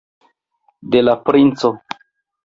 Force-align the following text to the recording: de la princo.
de 0.95 1.03
la 1.03 1.13
princo. 1.29 1.71